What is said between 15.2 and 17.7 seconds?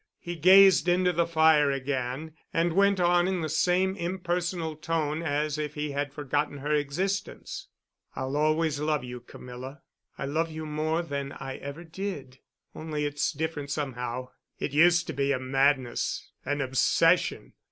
a madness—an obsession....